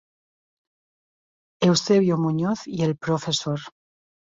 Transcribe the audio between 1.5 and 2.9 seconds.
Eusebio Muñoz y